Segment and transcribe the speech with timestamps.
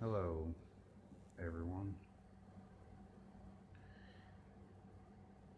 [0.00, 0.46] Hello,
[1.44, 1.92] everyone.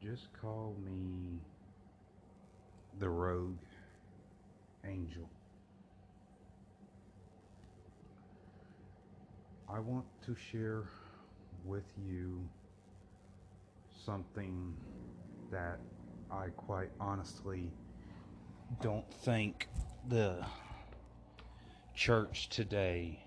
[0.03, 1.40] Just call me
[2.98, 3.58] the Rogue
[4.87, 5.29] Angel.
[9.69, 10.85] I want to share
[11.67, 12.41] with you
[14.07, 14.75] something
[15.53, 15.81] that
[16.33, 17.70] I quite honestly
[18.80, 19.69] don't think
[20.09, 20.43] the
[21.95, 23.23] church today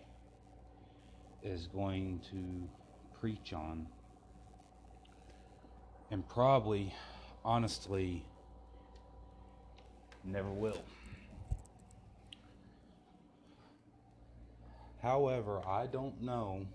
[1.43, 3.85] is going to preach on.
[6.09, 6.93] And probably,
[7.43, 8.23] honestly,
[10.23, 10.84] never will.
[15.01, 16.65] However, I don't know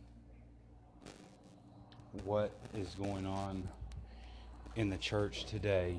[2.24, 3.66] what is going on
[4.76, 5.96] in the church today,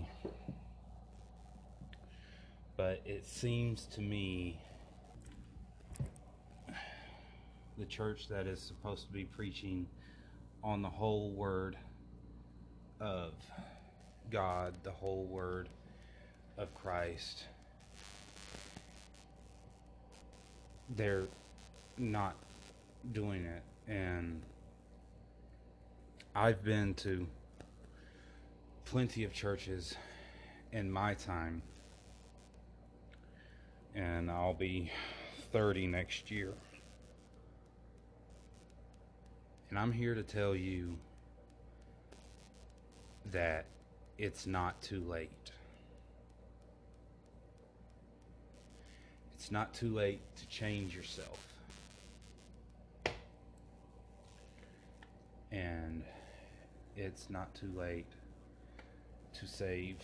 [2.77, 4.59] but it seems to me
[7.79, 9.87] the church that is supposed to be preaching
[10.63, 11.77] on the whole word
[12.99, 13.31] of
[14.29, 15.69] God, the whole word
[16.57, 17.45] of Christ.
[20.97, 21.27] They're
[21.97, 22.35] not
[23.13, 23.63] doing it.
[23.87, 24.41] And
[26.35, 27.25] I've been to
[28.83, 29.95] plenty of churches
[30.73, 31.61] in my time,
[33.95, 34.91] and I'll be
[35.53, 36.53] 30 next year.
[39.69, 40.97] And I'm here to tell you
[43.31, 43.65] that
[44.17, 45.29] it's not too late.
[49.35, 51.39] It's not too late to change yourself.
[55.51, 56.03] And
[56.97, 58.07] it's not too late
[59.39, 59.97] to save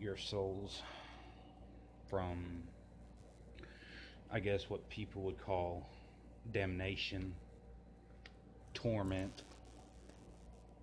[0.00, 0.82] your souls
[2.08, 2.62] from,
[4.32, 5.86] I guess, what people would call
[6.52, 7.34] damnation
[8.74, 9.42] torment,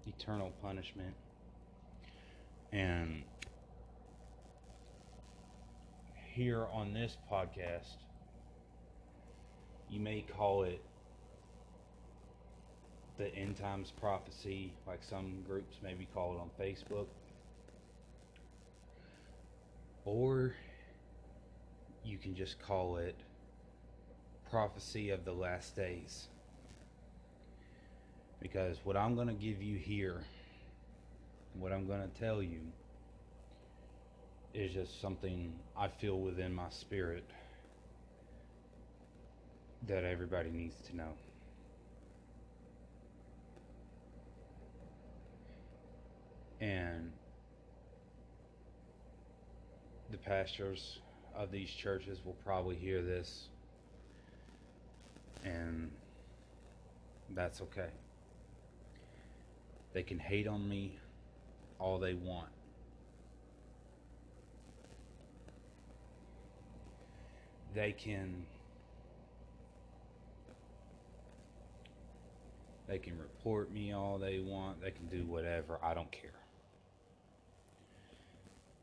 [0.08, 1.16] eternal punishment,
[2.72, 3.24] and
[6.34, 7.98] here on this podcast,
[9.90, 10.82] you may call it
[13.18, 17.08] the end times prophecy, like some groups maybe call it on Facebook,
[20.06, 20.54] or
[22.04, 23.16] you can just call it
[24.52, 26.28] prophecy of the last days.
[28.42, 30.24] Because what I'm going to give you here,
[31.54, 32.60] what I'm going to tell you,
[34.54, 37.26] is just something I feel within my spirit
[39.88, 41.14] that everybody needs to know.
[46.60, 47.12] And
[50.10, 51.00] the pastors
[51.36, 53.50] of these churches will probably hear this,
[55.44, 55.92] and
[57.30, 57.90] that's okay.
[59.94, 61.00] They can hate on me
[61.80, 62.50] all they want.
[67.74, 68.46] They can
[72.88, 74.82] they can report me all they want.
[74.82, 75.78] They can do whatever.
[75.84, 76.32] I don't care.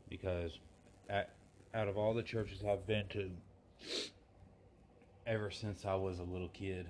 [0.09, 0.59] Because
[1.09, 1.31] at,
[1.73, 3.31] out of all the churches I've been to
[5.25, 6.89] ever since I was a little kid,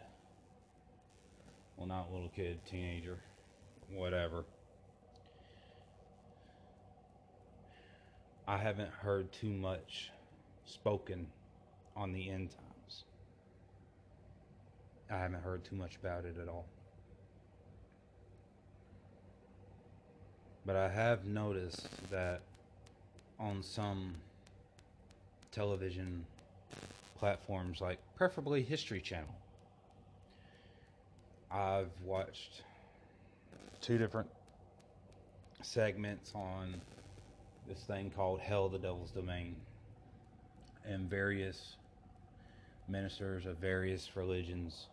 [1.78, 3.20] well, not little kid, teenager,
[3.92, 4.46] whatever.
[8.48, 10.12] I haven't heard too much
[10.66, 11.28] spoken
[11.96, 13.04] on the end times.
[15.10, 16.66] I haven't heard too much about it at all.
[20.66, 22.42] But I have noticed that
[23.40, 24.16] on some
[25.52, 26.26] television
[27.18, 29.36] platforms, like preferably History Channel,
[31.52, 32.64] I've watched
[33.86, 34.28] two different
[35.62, 36.74] segments on
[37.68, 39.56] this thing called Hell the Devil's Domain.
[40.88, 41.76] And various
[42.90, 44.88] ministers of various religions,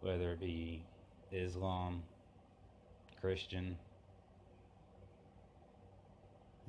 [0.00, 0.82] whether it be
[1.30, 2.02] Islam,
[3.20, 3.76] Christian,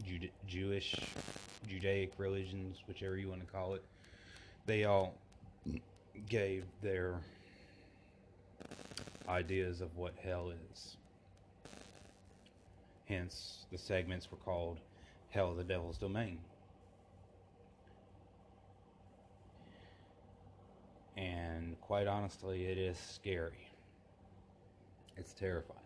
[0.04, 0.96] Jude- Jewish,
[1.66, 3.84] Judaic religions, whichever you want to call it,
[4.66, 5.14] they all
[6.28, 7.16] gave their
[9.30, 10.98] ideas of what hell is.
[13.06, 14.80] Hence, the segments were called
[15.30, 16.40] Hell the Devil's Domain.
[21.18, 23.68] And quite honestly, it is scary.
[25.18, 25.80] It's terrifying.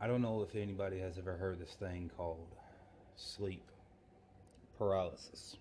[0.00, 2.46] I don't know if anybody has ever heard this thing called
[3.16, 3.64] sleep
[4.76, 5.56] paralysis.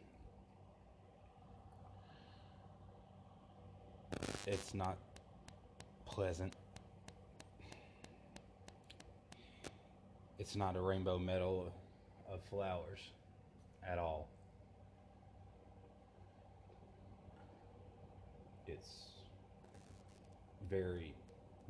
[4.46, 4.98] It's not
[6.06, 6.54] pleasant.
[10.40, 11.72] It's not a rainbow medal
[12.32, 13.00] of flowers
[13.86, 14.28] at all.
[18.68, 18.90] It's
[20.70, 21.14] very,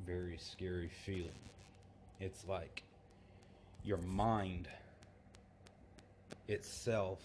[0.06, 1.40] very scary feeling.
[2.20, 2.84] It's like
[3.84, 4.68] your mind
[6.48, 7.20] itself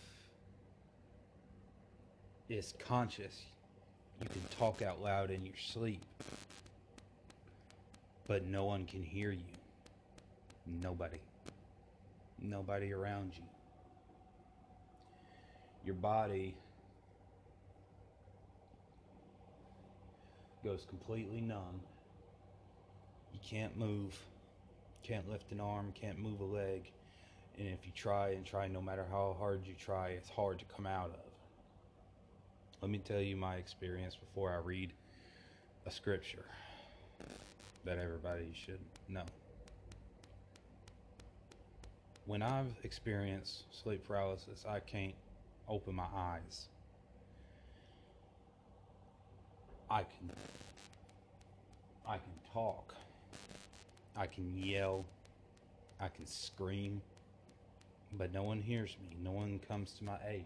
[2.49, 3.43] is conscious.
[4.23, 6.01] You can talk out loud in your sleep,
[8.29, 9.41] but no one can hear you.
[10.81, 11.19] Nobody.
[12.41, 13.43] Nobody around you.
[15.85, 16.55] Your body
[20.63, 21.81] goes completely numb.
[23.33, 24.17] You can't move,
[25.03, 26.93] can't lift an arm, can't move a leg.
[27.59, 30.65] And if you try and try, no matter how hard you try, it's hard to
[30.77, 31.32] come out of.
[32.83, 34.93] Let me tell you my experience before I read
[35.87, 36.45] a scripture
[37.85, 39.23] that everybody should know.
[42.27, 45.15] When I've experienced sleep paralysis, I can't
[45.69, 46.67] open my eyes.
[49.89, 50.31] I can
[52.05, 52.97] I can talk.
[54.17, 55.05] I can yell.
[56.01, 57.01] I can scream.
[58.19, 59.17] But no one hears me.
[59.23, 60.45] No one comes to my aid.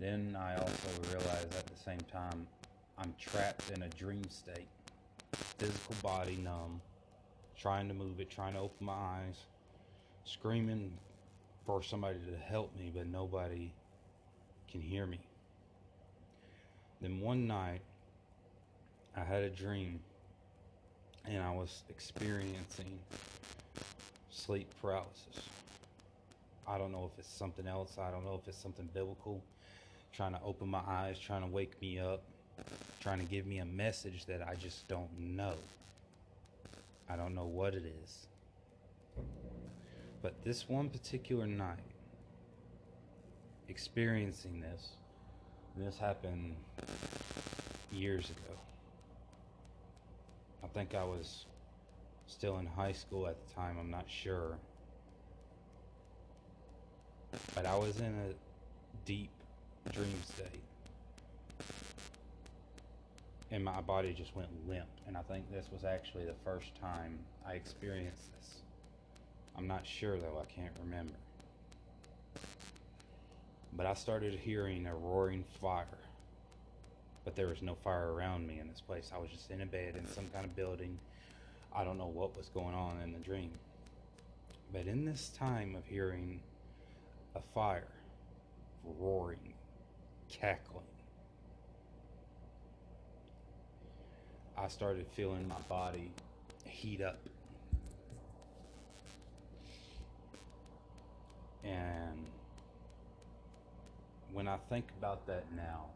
[0.00, 2.46] Then I also realize at the same time
[2.96, 4.66] I'm trapped in a dream state.
[5.58, 6.80] Physical body numb,
[7.54, 9.36] trying to move it, trying to open my eyes,
[10.24, 10.90] screaming
[11.66, 13.70] for somebody to help me, but nobody
[14.70, 15.20] can hear me.
[17.02, 17.82] Then one night,
[19.14, 20.00] I had a dream
[21.26, 22.98] and I was experiencing
[24.30, 25.48] sleep paralysis.
[26.66, 29.42] I don't know if it's something else, I don't know if it's something biblical,
[30.12, 32.22] trying to open my eyes, trying to wake me up,
[33.00, 35.54] trying to give me a message that I just don't know.
[37.08, 38.26] I don't know what it is.
[40.22, 41.78] But this one particular night,
[43.68, 44.90] experiencing this,
[45.76, 46.56] this happened
[47.90, 48.58] years ago.
[50.62, 51.46] I think I was
[52.26, 54.58] still in high school at the time, I'm not sure.
[57.54, 58.34] But I was in a
[59.06, 59.30] deep
[59.92, 60.60] dream state.
[63.50, 64.86] And my body just went limp.
[65.06, 68.56] And I think this was actually the first time I experienced this.
[69.56, 71.14] I'm not sure though, I can't remember.
[73.72, 75.86] But I started hearing a roaring fire.
[77.24, 79.10] But there was no fire around me in this place.
[79.14, 80.98] I was just in a bed in some kind of building.
[81.74, 83.50] I don't know what was going on in the dream.
[84.72, 86.40] But in this time of hearing
[87.34, 87.88] a fire,
[88.98, 89.54] roaring,
[90.30, 90.84] cackling,
[94.56, 96.10] I started feeling my body
[96.64, 97.18] heat up.
[101.64, 102.26] And
[104.32, 105.86] when I think about that now,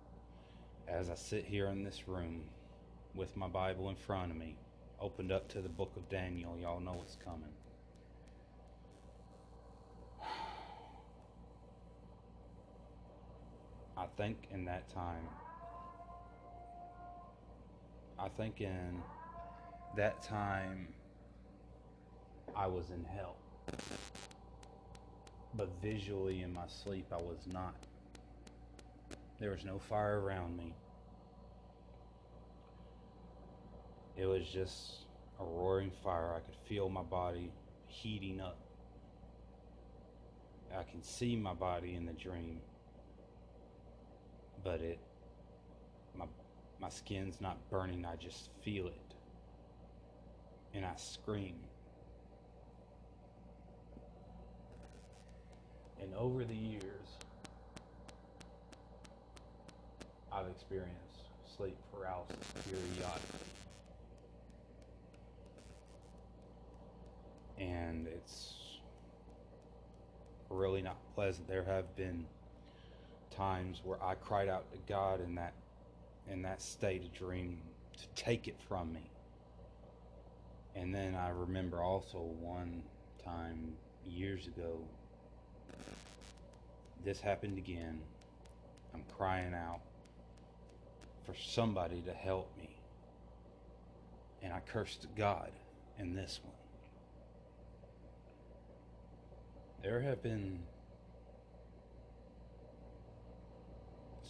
[0.89, 2.43] as I sit here in this room
[3.15, 4.57] with my Bible in front of me,
[5.01, 7.53] opened up to the book of Daniel, y'all know what's coming.
[14.17, 15.29] Think in that time,
[18.19, 19.03] I think in
[19.97, 20.89] that time,
[22.57, 23.37] I was in hell.
[25.57, 27.75] But visually in my sleep, I was not.
[29.41, 30.75] There was no fire around me.
[34.17, 35.07] It was just
[35.41, 36.35] a roaring fire.
[36.37, 37.51] I could feel my body
[37.89, 38.59] heating up.
[40.77, 42.61] I can see my body in the dream,
[44.65, 44.99] but it
[46.17, 46.25] my
[46.81, 48.05] my skin's not burning.
[48.05, 49.15] I just feel it.
[50.73, 51.57] And I scream.
[56.03, 57.19] And over the years,
[60.33, 60.99] I've experienced
[61.57, 62.37] sleep paralysis
[62.69, 63.41] periodically.
[67.59, 68.55] And it's
[70.51, 71.47] really not pleasant.
[71.47, 72.27] There have been
[73.37, 75.55] times where I cried out to God in that
[76.31, 77.61] in that state of dream
[77.99, 79.11] to take it from me.
[80.75, 82.83] And then I remember also one
[83.23, 83.75] time
[84.07, 84.81] years ago
[87.05, 88.01] this happened again.
[88.95, 89.81] I'm crying out
[91.27, 92.71] for somebody to help me.
[94.43, 95.51] And I cursed God
[95.99, 96.55] in this one.
[99.83, 100.61] There have been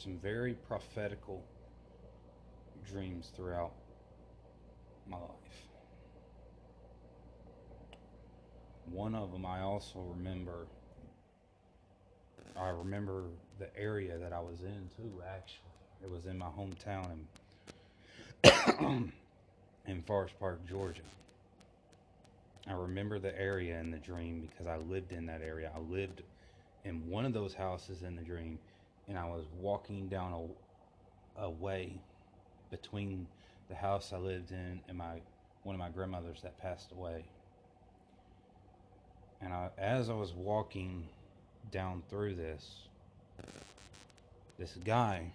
[0.04, 1.42] some very prophetical
[2.86, 3.72] dreams throughout
[5.08, 5.30] my life.
[8.92, 10.66] One of them I also remember.
[12.54, 13.24] I remember
[13.58, 15.22] the area that I was in too.
[15.26, 15.70] Actually,
[16.02, 17.10] it was in my hometown
[18.42, 19.12] in
[19.86, 21.00] in Forest Park, Georgia.
[22.66, 25.70] I remember the area in the dream because I lived in that area.
[25.74, 26.22] I lived
[26.84, 28.58] in one of those houses in the dream,
[29.08, 30.50] and I was walking down
[31.38, 32.00] a, a way
[32.70, 33.26] between
[33.68, 35.20] the house I lived in and my
[35.62, 37.24] one of my grandmothers that passed away.
[39.40, 41.08] And I, as I was walking
[41.70, 42.82] down through this,
[44.58, 45.32] this guy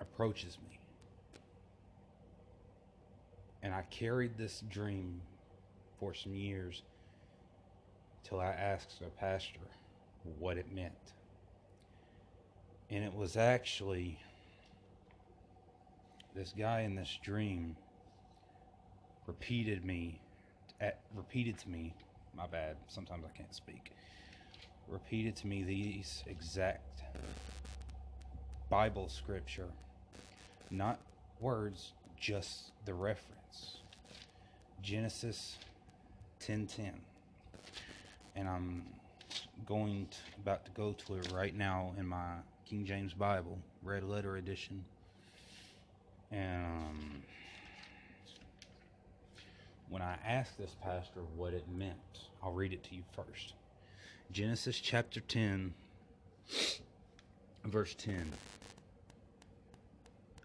[0.00, 0.78] approaches me.
[3.62, 5.20] And I carried this dream
[6.00, 6.82] for some years
[8.24, 9.60] till I asked a pastor
[10.38, 10.92] what it meant.
[12.92, 14.18] And it was actually
[16.34, 17.74] this guy in this dream
[19.26, 20.20] repeated me
[20.78, 21.94] at, repeated to me
[22.34, 23.92] my bad sometimes i can't speak
[24.88, 27.02] repeated to me these exact
[28.68, 29.68] bible scripture
[30.70, 30.98] not
[31.40, 33.78] words just the reference.
[34.82, 35.58] Genesis
[36.40, 36.92] 10:10
[38.34, 38.82] and i'm
[39.66, 42.36] going to, about to go to it right now in my
[42.72, 44.82] king james bible red letter edition
[46.30, 47.22] and um,
[49.90, 51.98] when I asked this pastor what it meant,
[52.42, 53.52] I'll read it to you first.
[54.30, 55.74] Genesis chapter 10,
[57.66, 58.32] verse 10.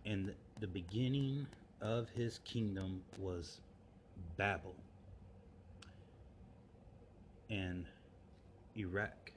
[0.05, 1.47] And the beginning
[1.79, 3.61] of his kingdom was
[4.35, 4.75] Babel
[7.49, 7.85] and
[8.75, 9.31] Iraq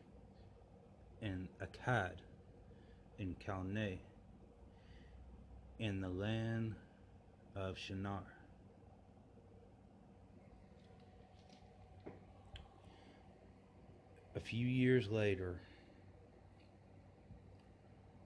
[1.23, 2.15] and Accad
[3.21, 3.99] and Calneh
[5.79, 6.75] in the land
[7.55, 8.23] of Shinar.
[14.35, 15.57] A few years later,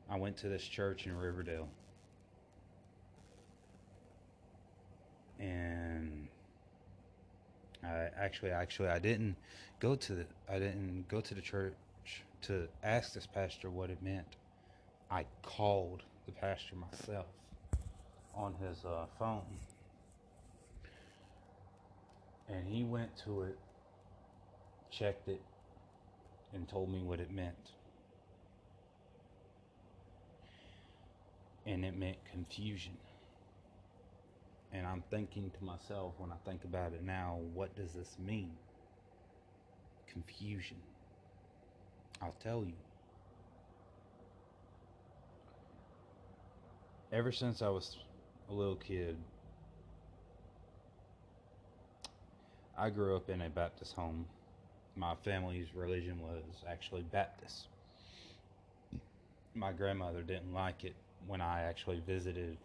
[0.08, 1.68] I went to this church in Riverdale.
[5.40, 6.28] And
[7.82, 9.34] I actually actually I didn't
[9.80, 11.74] go to the I didn't go to the church
[12.42, 14.36] to ask this pastor what it meant.
[15.14, 17.26] I called the pastor myself
[18.34, 19.42] on his uh, phone.
[22.48, 23.56] And he went to it,
[24.90, 25.40] checked it,
[26.52, 27.54] and told me what it meant.
[31.64, 32.96] And it meant confusion.
[34.72, 38.50] And I'm thinking to myself when I think about it now, what does this mean?
[40.12, 40.78] Confusion.
[42.20, 42.74] I'll tell you.
[47.14, 47.96] Ever since I was
[48.50, 49.16] a little kid,
[52.76, 54.26] I grew up in a Baptist home.
[54.96, 57.68] My family's religion was actually Baptist.
[59.54, 60.96] My grandmother didn't like it
[61.28, 62.56] when I actually visited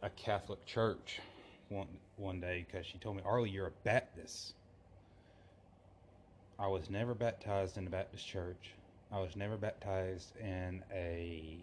[0.00, 1.20] a Catholic church
[1.68, 4.54] one one day because she told me, "Arlie, you're a Baptist."
[6.58, 8.72] I was never baptized in a Baptist church.
[9.12, 11.58] I was never baptized in a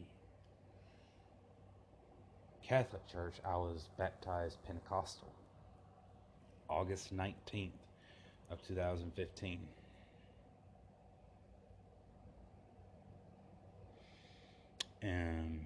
[2.67, 5.31] Catholic church, I was baptized Pentecostal
[6.69, 7.69] August 19th
[8.51, 9.59] of 2015.
[15.01, 15.65] And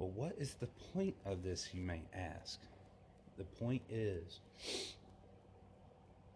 [0.00, 2.58] well, what is the point of this, you may ask?
[3.38, 4.40] The point is,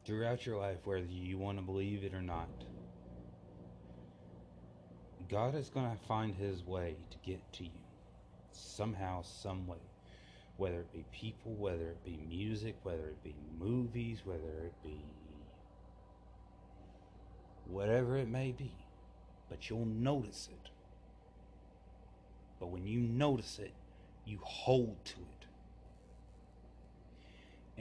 [0.07, 2.49] throughout your life, whether you want to believe it or not,
[5.29, 7.71] God is going to find his way to get to you
[8.61, 9.79] somehow, some way.
[10.57, 15.01] Whether it be people, whether it be music, whether it be movies, whether it be
[17.67, 18.73] whatever it may be.
[19.49, 20.71] But you'll notice it.
[22.59, 23.73] But when you notice it,
[24.27, 25.47] you hold to it.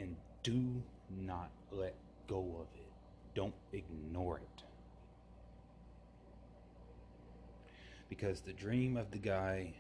[0.02, 0.82] And do
[1.26, 1.96] not let
[2.28, 2.92] go of it.
[3.36, 4.64] Don't ignore it.
[8.10, 9.74] Because the dream of the guy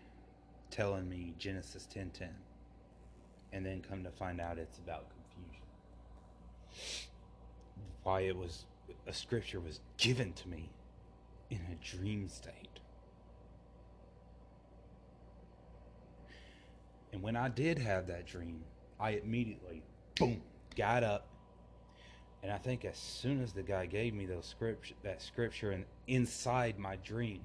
[0.69, 2.29] telling me Genesis 10:10
[3.51, 5.63] and then come to find out it's about confusion.
[8.03, 8.65] Why it was
[9.07, 10.69] a scripture was given to me
[11.49, 12.79] in a dream state.
[17.11, 18.63] And when I did have that dream,
[18.99, 19.81] I immediately
[20.15, 20.41] boom
[20.75, 21.27] got up
[22.41, 25.85] and I think as soon as the guy gave me those scripture that scripture and
[26.07, 27.41] inside my dream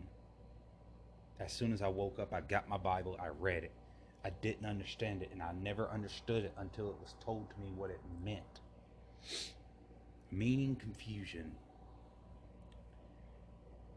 [1.40, 3.72] As soon as I woke up, I got my Bible, I read it.
[4.24, 7.72] I didn't understand it, and I never understood it until it was told to me
[7.74, 8.60] what it meant.
[10.30, 11.52] Meaning confusion.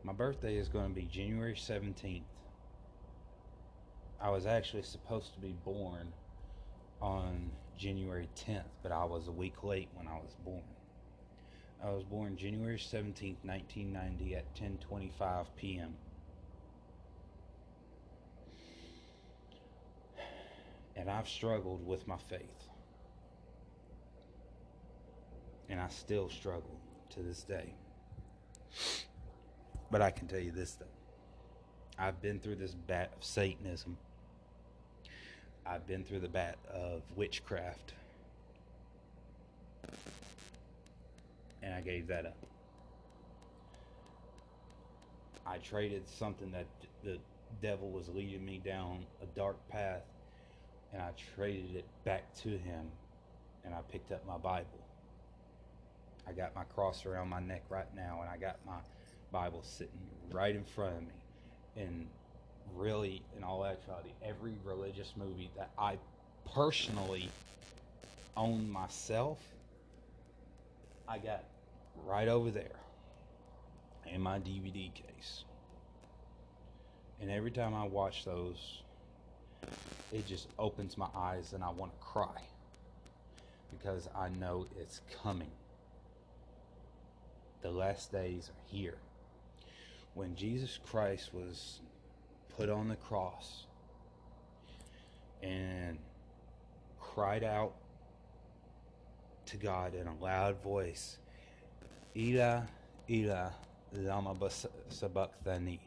[0.03, 2.23] My birthday is going to be January 17th.
[4.19, 6.11] I was actually supposed to be born
[7.01, 10.63] on January 10th, but I was a week late when I was born.
[11.83, 15.93] I was born January 17th, 1990 at 10:25 p.m.
[20.97, 22.41] And I've struggled with my faith.
[25.69, 26.79] And I still struggle
[27.11, 27.73] to this day.
[29.91, 30.85] But I can tell you this though.
[31.99, 33.97] I've been through this bat of Satanism.
[35.65, 37.93] I've been through the bat of witchcraft.
[41.61, 42.37] And I gave that up.
[45.45, 46.65] I traded something that
[47.03, 47.17] the
[47.61, 50.03] devil was leading me down a dark path
[50.93, 52.91] and I traded it back to him
[53.65, 54.67] and I picked up my Bible.
[56.27, 58.79] I got my cross around my neck right now and I got my
[59.31, 61.13] Bible sitting right in front of me.
[61.77, 62.07] And
[62.75, 65.97] really, in all actuality, every religious movie that I
[66.53, 67.29] personally
[68.35, 69.39] own myself,
[71.07, 71.43] I got
[72.05, 72.79] right over there
[74.05, 75.43] in my DVD case.
[77.19, 78.81] And every time I watch those,
[80.11, 82.41] it just opens my eyes and I want to cry
[83.71, 85.51] because I know it's coming.
[87.61, 88.97] The last days are here.
[90.13, 91.79] When Jesus Christ was
[92.55, 93.65] put on the cross
[95.43, 95.97] and
[96.99, 97.73] cried out
[99.47, 101.17] to God in a loud voice,
[102.15, 102.67] Ila,
[103.09, 103.53] Ila,
[103.93, 104.35] lama
[104.89, 105.79] sabachthani.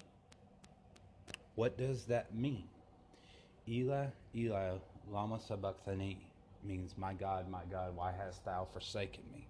[1.54, 2.68] What does that mean?
[3.70, 4.80] Ila, Ila,
[5.12, 6.16] lama sabachthani
[6.64, 9.46] means, My God, my God, why hast thou forsaken me?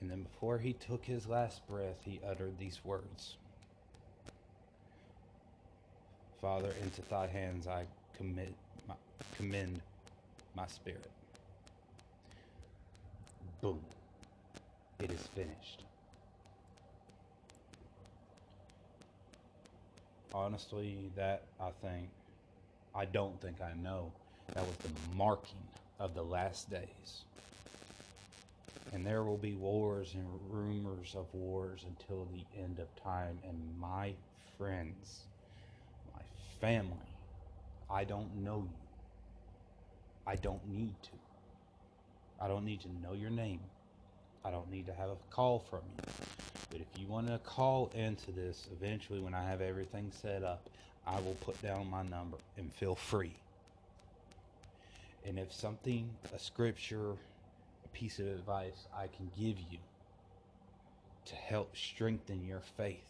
[0.00, 3.36] And then before he took his last breath, he uttered these words
[6.40, 8.54] Father, into thy hands I commit
[8.86, 8.94] my,
[9.34, 9.80] commend
[10.54, 11.10] my spirit.
[13.62, 13.80] Boom.
[15.00, 15.83] It is finished.
[20.34, 22.08] Honestly, that I think,
[22.92, 24.10] I don't think I know,
[24.52, 25.62] that was the marking
[26.00, 27.22] of the last days.
[28.92, 33.38] And there will be wars and rumors of wars until the end of time.
[33.48, 34.12] And my
[34.58, 35.20] friends,
[36.12, 36.22] my
[36.60, 36.96] family,
[37.88, 38.86] I don't know you.
[40.26, 41.10] I don't need to.
[42.40, 43.60] I don't need to know your name.
[44.44, 46.33] I don't need to have a call from you.
[46.74, 50.68] But if you want to call into this eventually when I have everything set up,
[51.06, 53.36] I will put down my number and feel free.
[55.24, 59.78] And if something, a scripture, a piece of advice I can give you
[61.26, 63.06] to help strengthen your faith,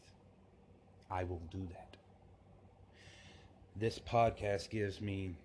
[1.11, 1.97] I will do that.
[3.77, 5.37] This podcast gives me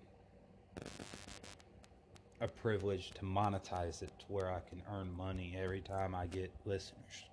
[2.42, 6.52] a privilege to monetize it to where I can earn money every time I get
[6.66, 7.29] listeners.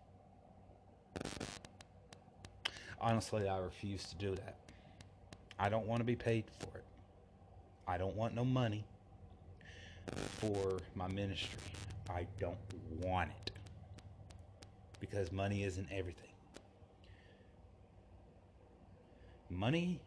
[3.00, 4.56] Honestly, I refuse to do that.
[5.60, 6.84] I don't want to be paid for it.
[7.88, 8.84] I don't want no money
[10.40, 11.60] for my ministry.
[12.10, 12.58] I don't
[13.02, 13.52] want it.
[15.00, 16.24] Because money isn't everything.
[19.50, 20.00] Money,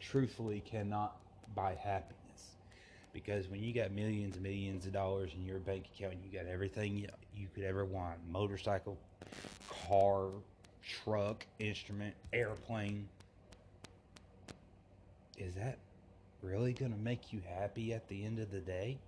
[0.00, 1.16] truthfully, cannot
[1.54, 2.16] buy happiness.
[3.12, 6.48] Because when you got millions and millions of dollars in your bank account, you got
[6.48, 6.96] everything
[7.34, 8.96] you, could ever want motorcycle,
[9.86, 10.28] car,
[10.82, 13.08] truck, instrument, airplane.
[15.38, 15.78] Is that
[16.42, 18.98] really going to make you happy at the end of the day?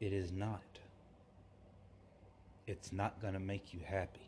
[0.00, 0.62] It is not.
[2.66, 4.20] It's not going to make you happy.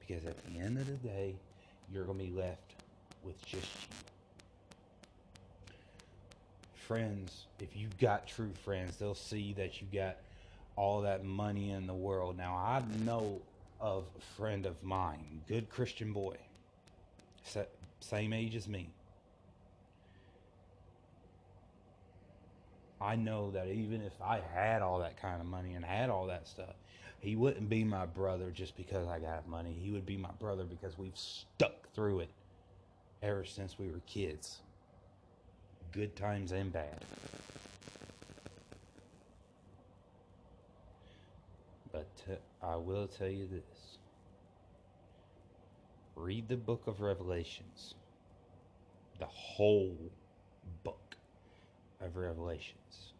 [0.00, 1.34] Because at the end of the day,
[1.92, 2.74] you're going to be left
[3.22, 3.96] with just you.
[6.74, 10.16] Friends, if you've got true friends, they'll see that you got
[10.76, 12.36] all that money in the world.
[12.36, 13.40] Now, I know
[13.80, 16.36] of a friend of mine, good Christian boy,
[18.00, 18.90] same age as me.
[23.00, 26.26] I know that even if I had all that kind of money and had all
[26.26, 26.74] that stuff,
[27.20, 29.76] he wouldn't be my brother just because I got money.
[29.78, 32.30] He would be my brother because we've stuck through it
[33.22, 34.60] ever since we were kids.
[35.92, 37.02] Good times and bad.
[41.94, 43.98] But t- I will tell you this
[46.16, 47.94] read the book of Revelations,
[49.20, 49.96] the whole
[50.82, 51.16] book
[52.00, 53.12] of Revelations.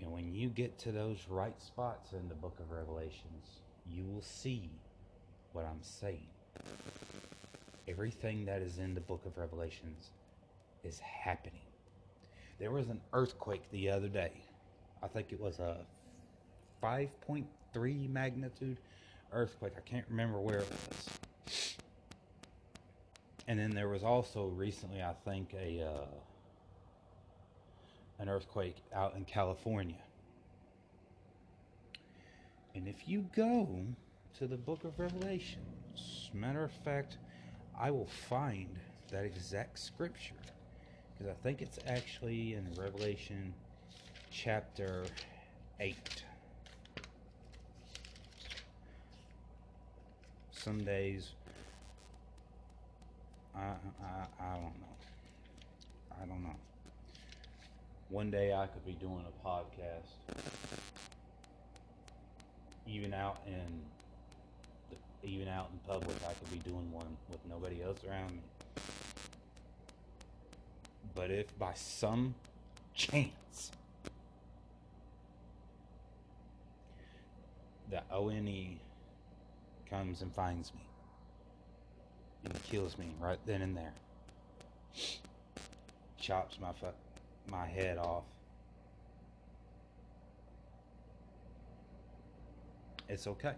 [0.00, 4.22] And when you get to those right spots in the book of Revelations, you will
[4.22, 4.68] see
[5.52, 6.26] what I'm saying.
[7.86, 10.10] Everything that is in the book of Revelations
[10.82, 11.62] is happening.
[12.58, 14.32] There was an earthquake the other day.
[15.00, 15.76] I think it was a
[16.82, 18.78] 5.3 magnitude
[19.32, 19.72] earthquake.
[19.76, 21.76] I can't remember where it was.
[23.48, 26.06] And then there was also recently, I think, a uh,
[28.18, 30.02] an earthquake out in California.
[32.74, 33.68] And if you go
[34.38, 37.18] to the book of Revelations, matter of fact,
[37.78, 38.78] I will find
[39.10, 40.34] that exact scripture
[41.12, 43.52] because I think it's actually in Revelation
[44.30, 45.04] chapter
[45.80, 46.24] 8.
[50.62, 51.30] Some days,
[53.52, 54.96] I, I, I don't know.
[56.12, 56.54] I don't know.
[58.10, 60.36] One day I could be doing a podcast,
[62.86, 63.82] even out in
[65.28, 68.42] even out in public, I could be doing one with nobody else around me.
[71.12, 72.36] But if by some
[72.94, 73.72] chance
[77.90, 78.78] the ONE
[79.92, 80.80] comes and finds me
[82.44, 83.92] and kills me right then and there,
[86.18, 86.70] chops my
[87.50, 88.24] my head off.
[93.08, 93.52] It's okay.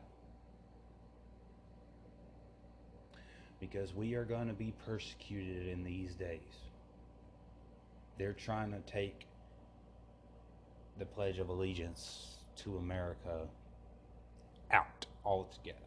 [3.61, 6.41] Because we are going to be persecuted in these days.
[8.19, 9.27] They're trying to take
[10.99, 13.47] the Pledge of Allegiance to America
[14.73, 15.79] out altogether.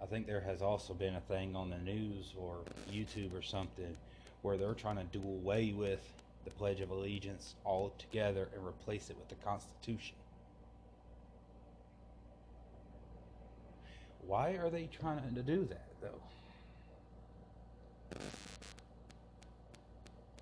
[0.00, 2.58] I think there has also been a thing on the news or
[2.90, 3.96] YouTube or something
[4.42, 6.00] where they're trying to do away with
[6.44, 10.14] the Pledge of Allegiance altogether and replace it with the Constitution.
[14.26, 16.20] Why are they trying to do that, though?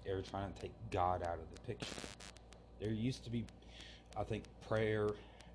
[0.04, 1.94] They're trying to take God out of the picture.
[2.80, 3.44] There used to be,
[4.16, 5.08] I think, prayer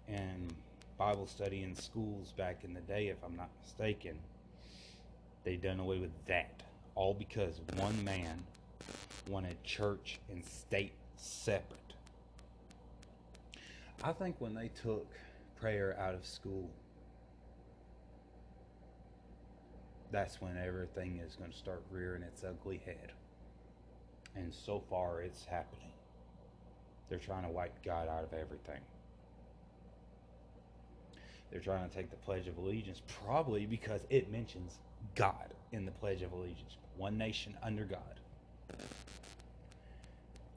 [0.07, 0.53] and
[1.01, 4.19] Bible study in schools back in the day, if I'm not mistaken.
[5.43, 6.61] They done away with that.
[6.93, 8.43] All because one man
[9.27, 11.95] wanted church and state separate.
[14.03, 15.07] I think when they took
[15.59, 16.69] prayer out of school,
[20.11, 23.11] that's when everything is going to start rearing its ugly head.
[24.35, 25.93] And so far, it's happening.
[27.09, 28.81] They're trying to wipe God out of everything.
[31.51, 34.79] They're trying to take the Pledge of Allegiance, probably because it mentions
[35.15, 36.77] God in the Pledge of Allegiance.
[36.95, 38.21] One nation under God.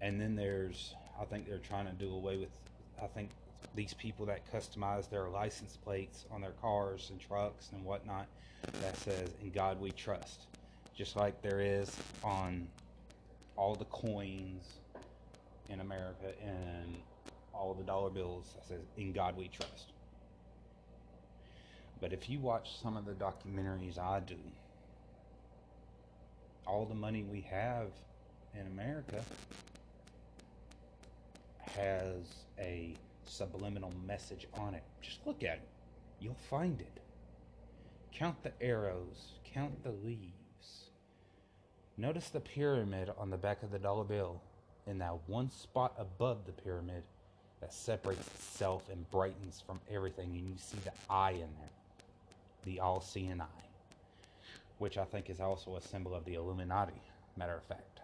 [0.00, 2.50] And then there's, I think they're trying to do away with,
[3.02, 3.30] I think
[3.74, 8.28] these people that customize their license plates on their cars and trucks and whatnot
[8.80, 10.46] that says, In God we trust.
[10.96, 12.68] Just like there is on
[13.56, 14.80] all the coins
[15.68, 17.02] in America and
[17.52, 19.93] all the dollar bills that says, In God we trust.
[22.04, 24.36] But if you watch some of the documentaries I do,
[26.66, 27.86] all the money we have
[28.52, 29.24] in America
[31.74, 34.82] has a subliminal message on it.
[35.00, 35.68] Just look at it.
[36.20, 37.00] You'll find it.
[38.12, 40.90] Count the arrows, count the leaves.
[41.96, 44.42] Notice the pyramid on the back of the dollar bill
[44.86, 47.02] in that one spot above the pyramid
[47.62, 51.73] that separates itself and brightens from everything, and you see the eye in there
[52.64, 53.64] the all seeing eye,
[54.78, 57.00] which I think is also a symbol of the Illuminati,
[57.36, 58.00] matter of fact.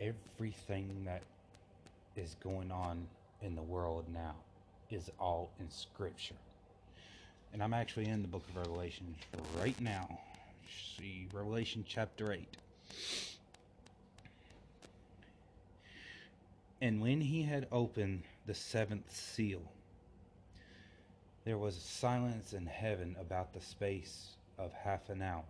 [0.00, 1.22] Everything that
[2.16, 3.06] is going on
[3.42, 4.34] in the world now
[4.90, 6.34] is all in Scripture.
[7.52, 9.14] And I'm actually in the book of Revelation
[9.60, 10.20] right now.
[10.96, 12.46] See, Revelation chapter 8.
[16.80, 19.60] And when he had opened the seventh seal,
[21.44, 25.44] there was silence in heaven about the space of half an hour.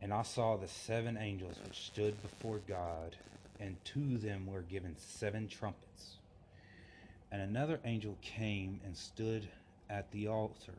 [0.00, 3.16] And I saw the seven angels which stood before God,
[3.60, 6.16] and to them were given seven trumpets.
[7.30, 9.48] And another angel came and stood
[9.88, 10.74] at the altar,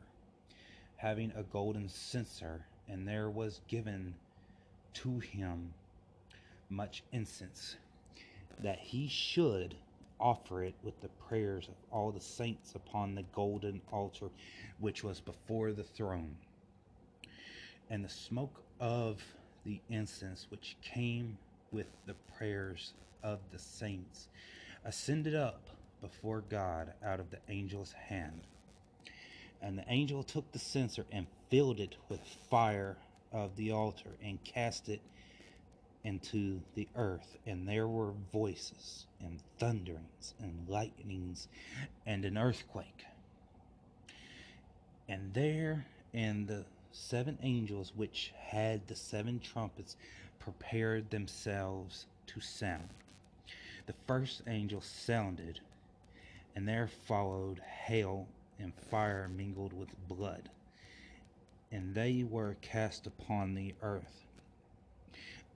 [0.96, 4.14] having a golden censer, and there was given
[4.94, 5.72] to him
[6.70, 7.76] much incense,
[8.62, 9.74] that he should
[10.20, 14.28] offer it with the prayers of all the saints upon the golden altar
[14.78, 16.36] which was before the throne.
[17.90, 19.22] And the smoke of
[19.64, 21.38] the incense which came
[21.72, 24.28] with the prayers of the saints
[24.84, 25.68] ascended up
[26.00, 28.42] before God out of the angel's hand.
[29.62, 32.98] And the angel took the censer and filled it with fire
[33.32, 35.00] of the altar and cast it
[36.04, 37.36] into the earth.
[37.46, 41.48] And there were voices and thunderings and lightnings
[42.06, 43.06] and an earthquake.
[45.08, 49.96] And there and the seven angels which had the seven trumpets
[50.38, 52.88] prepared themselves to sound.
[53.86, 55.60] The first angel sounded,
[56.54, 58.26] and there followed hail
[58.58, 60.48] and fire mingled with blood,
[61.70, 64.23] and they were cast upon the earth.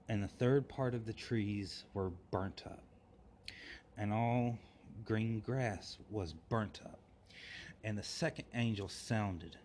[0.09, 2.81] And the third part of the trees were burnt up,
[3.95, 4.57] and all
[5.05, 6.97] green grass was burnt up.
[7.83, 9.55] And the second angel sounded,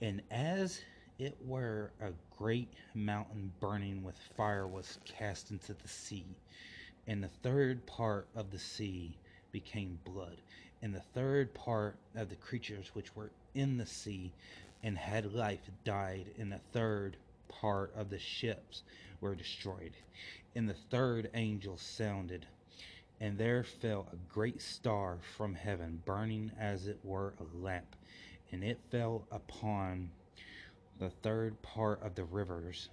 [0.00, 0.80] and as
[1.18, 6.24] it were a great mountain burning with fire was cast into the sea,
[7.08, 9.18] and the third part of the sea
[9.50, 10.36] became blood,
[10.80, 14.32] and the third part of the creatures which were in the sea
[14.84, 17.16] and had life died, and the third
[17.48, 18.82] part of the ships
[19.20, 19.92] were destroyed.
[20.54, 22.46] And the third angel sounded,
[23.20, 27.96] and there fell a great star from heaven, burning as it were a lamp,
[28.52, 30.10] and it fell upon
[30.98, 32.88] the third part of the rivers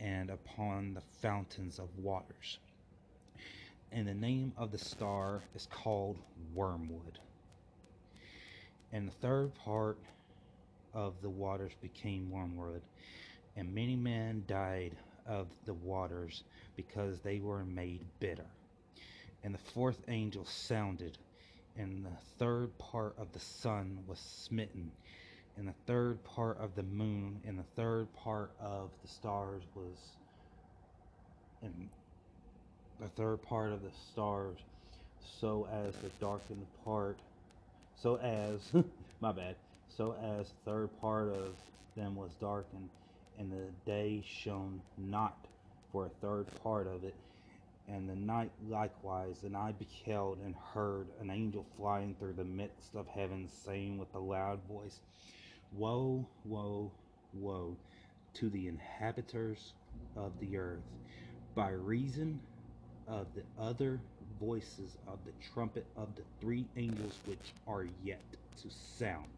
[0.00, 2.58] and upon the fountains of waters.
[3.92, 6.18] And the name of the star is called
[6.54, 7.18] Wormwood.
[8.92, 9.98] And the third part
[10.92, 12.82] of the waters became wormwood,
[13.56, 14.92] and many men died
[15.26, 16.44] of the waters
[16.76, 18.46] because they were made bitter.
[19.42, 21.18] And the fourth angel sounded,
[21.76, 24.90] and the third part of the sun was smitten,
[25.56, 29.96] and the third part of the moon, and the third part of the stars was,
[31.62, 31.88] and
[33.00, 34.58] the third part of the stars,
[35.40, 37.18] so as the darkened part,
[38.02, 38.60] so as,
[39.20, 39.56] my bad,
[39.96, 41.54] so as the third part of
[41.96, 42.90] them was darkened,
[43.38, 45.46] and the day shone not
[45.92, 47.16] for a third part of it,
[47.88, 49.42] and the night likewise.
[49.44, 54.14] And I beheld and heard an angel flying through the midst of heaven, saying with
[54.14, 55.00] a loud voice,
[55.72, 56.92] Woe, woe,
[57.32, 57.78] woe
[58.34, 59.74] to the inhabitants
[60.16, 60.84] of the earth,
[61.54, 62.40] by reason
[63.06, 64.00] of the other
[64.40, 68.24] voices of the trumpet of the three angels which are yet
[68.62, 69.35] to sound.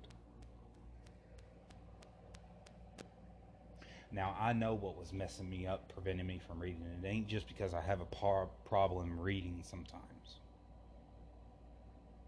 [4.10, 6.82] Now, I know what was messing me up, preventing me from reading.
[7.02, 10.38] It ain't just because I have a par- problem reading sometimes.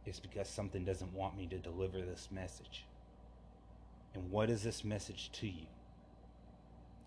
[0.05, 2.85] It's because something doesn't want me to deliver this message.
[4.15, 5.67] And what is this message to you?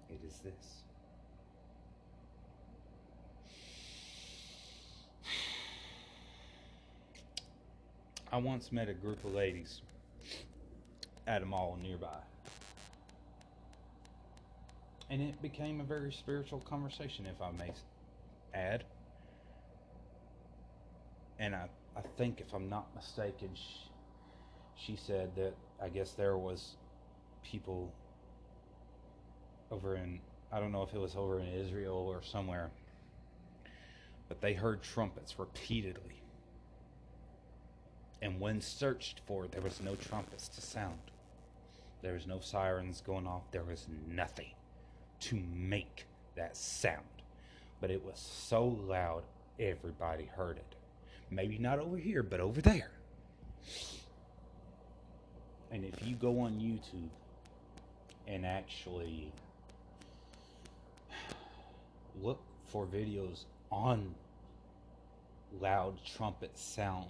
[0.09, 0.83] It is this.
[8.31, 9.81] I once met a group of ladies
[11.27, 12.32] at a mall nearby.
[15.13, 17.71] And it became a very spiritual conversation, if I may
[18.51, 18.83] add.
[21.37, 23.91] And I, I think, if I'm not mistaken, she,
[24.75, 26.77] she said that I guess there was
[27.43, 27.93] people
[29.69, 30.19] over in,
[30.51, 32.71] I don't know if it was over in Israel or somewhere,
[34.27, 36.23] but they heard trumpets repeatedly.
[38.19, 41.11] And when searched for, there was no trumpets to sound.
[42.01, 43.43] There was no sirens going off.
[43.51, 44.53] There was nothing
[45.23, 46.05] to make
[46.35, 47.03] that sound.
[47.79, 49.23] But it was so loud,
[49.59, 50.75] everybody heard it.
[51.29, 52.91] Maybe not over here, but over there.
[55.71, 57.09] And if you go on YouTube
[58.27, 59.31] and actually
[62.21, 64.13] look for videos on
[65.59, 67.07] loud trumpet sounds,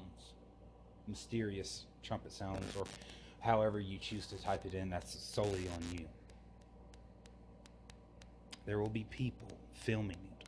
[1.08, 2.86] mysterious trumpet sounds, or
[3.40, 6.06] however you choose to type it in, that's solely on you.
[8.66, 10.48] There will be people filming it.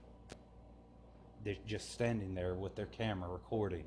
[1.43, 3.85] They're just standing there with their camera recording,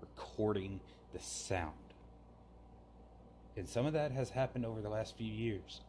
[0.00, 0.80] recording
[1.12, 1.74] the sound.
[3.56, 5.82] And some of that has happened over the last few years.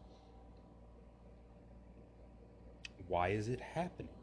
[3.07, 4.13] Why is it happening?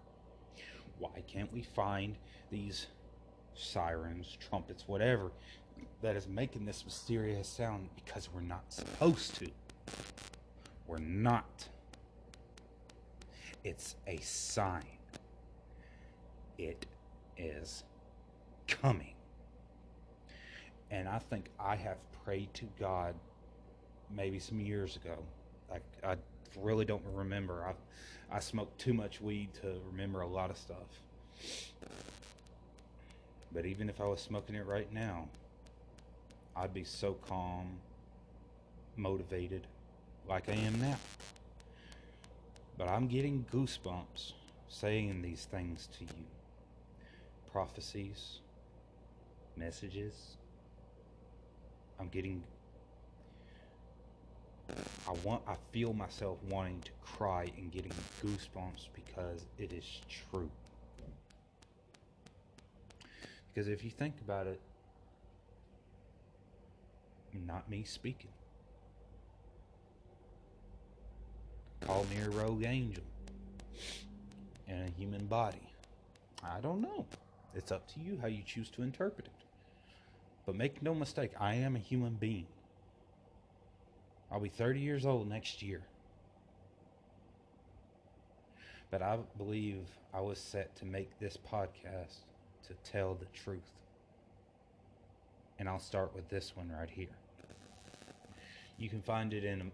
[0.98, 2.16] Why can't we find
[2.50, 2.86] these
[3.54, 5.30] sirens, trumpets, whatever
[6.02, 7.88] that is making this mysterious sound?
[7.96, 9.48] Because we're not supposed to.
[10.86, 11.68] We're not.
[13.64, 14.84] It's a sign.
[16.56, 16.86] It
[17.36, 17.84] is
[18.66, 19.14] coming.
[20.90, 23.14] And I think I have prayed to God
[24.14, 25.18] maybe some years ago.
[25.70, 26.16] Like I
[26.60, 27.64] really don't remember.
[27.66, 27.74] I
[28.34, 31.02] I smoked too much weed to remember a lot of stuff.
[33.52, 35.28] But even if I was smoking it right now,
[36.54, 37.78] I'd be so calm,
[38.96, 39.66] motivated,
[40.28, 40.98] like I am now.
[42.78, 44.34] But I'm getting goosebumps
[44.68, 46.24] saying these things to you.
[47.50, 48.38] Prophecies,
[49.56, 50.36] messages.
[51.98, 52.44] I'm getting
[55.08, 60.50] I want I feel myself wanting to cry and getting goosebumps because it is true.
[63.52, 64.60] Because if you think about it,
[67.46, 68.30] not me speaking.
[71.80, 73.04] Call me a rogue angel
[74.66, 75.58] in a human body.
[76.42, 77.06] I don't know.
[77.54, 79.32] It's up to you how you choose to interpret it.
[80.46, 82.46] But make no mistake, I am a human being.
[84.30, 85.82] I'll be 30 years old next year.
[88.90, 89.80] But I believe
[90.14, 92.22] I was set to make this podcast
[92.66, 93.60] to tell the truth.
[95.58, 97.08] And I'll start with this one right here.
[98.78, 99.72] You can find it in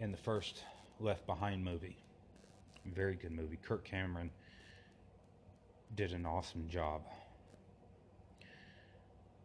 [0.00, 0.64] in the first
[1.02, 1.96] Left Behind movie.
[2.86, 3.58] Very good movie.
[3.60, 4.30] Kirk Cameron
[5.96, 7.02] did an awesome job.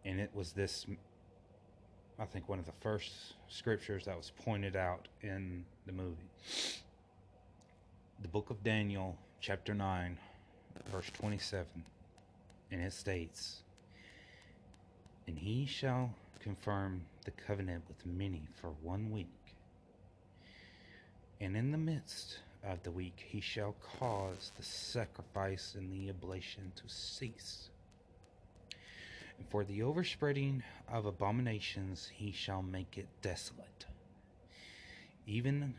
[0.05, 0.85] And it was this
[2.19, 6.29] I think one of the first scriptures that was pointed out in the movie.
[8.21, 10.17] The book of Daniel, chapter 9,
[10.91, 11.67] verse 27,
[12.71, 13.61] and it states,
[15.27, 19.36] And he shall confirm the covenant with many for one week.
[21.39, 26.71] And in the midst of the week he shall cause the sacrifice and the oblation
[26.75, 27.69] to cease
[29.37, 33.85] and for the overspreading of abominations he shall make it desolate,
[35.25, 35.75] even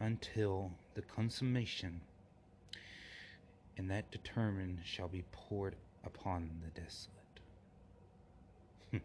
[0.00, 2.00] until the consummation,
[3.76, 7.18] and that determined shall be poured upon the desolate.
[8.90, 8.96] Hmm.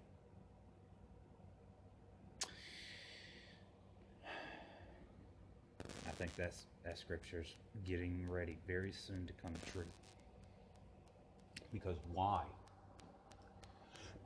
[6.07, 7.54] I think that's that scripture's
[7.86, 9.84] getting ready very soon to come true.
[11.72, 12.44] Because why?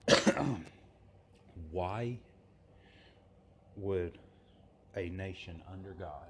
[1.71, 2.17] why
[3.77, 4.17] would
[4.95, 6.27] a nation under God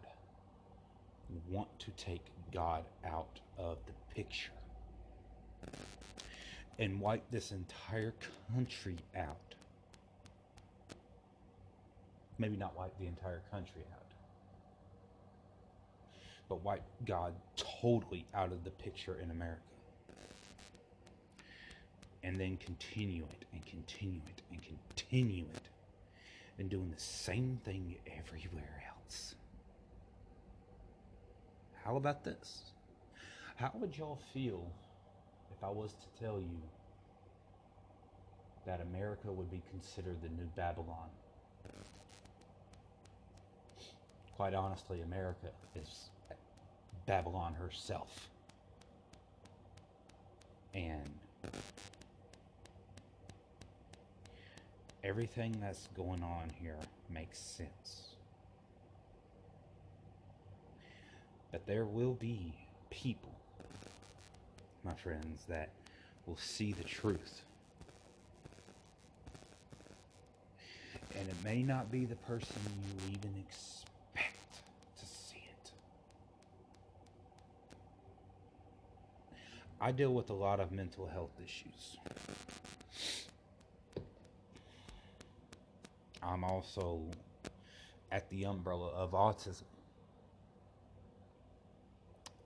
[1.49, 2.21] want to take
[2.53, 4.51] God out of the picture
[6.79, 8.13] and wipe this entire
[8.53, 9.37] country out?
[12.39, 14.10] Maybe not wipe the entire country out,
[16.51, 19.61] but wipe God totally out of the picture in America
[22.23, 25.69] and then continue it and continue it and continue it
[26.59, 29.35] and doing the same thing everywhere else.
[31.85, 32.63] How about this?
[33.55, 34.69] How would y'all feel
[35.55, 36.61] if I was to tell you
[38.65, 41.07] that America would be considered the new Babylon?
[44.35, 46.10] Quite honestly, America is
[47.11, 48.29] Babylon herself.
[50.73, 51.11] And
[55.03, 56.77] everything that's going on here
[57.13, 58.15] makes sense.
[61.51, 62.53] But there will be
[62.89, 63.35] people,
[64.85, 65.67] my friends, that
[66.25, 67.41] will see the truth.
[71.19, 74.61] And it may not be the person you even expect
[74.97, 75.71] to see it.
[79.83, 81.97] I deal with a lot of mental health issues.
[86.21, 87.01] I'm also
[88.11, 89.63] at the umbrella of autism.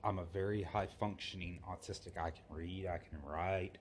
[0.01, 2.17] I'm a very high functioning autistic.
[2.17, 3.79] I can read, I can write,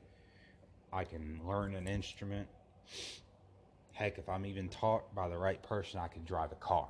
[0.92, 2.48] I can learn an instrument.
[3.92, 6.88] Heck, if I'm even taught by the right person, I can drive a car.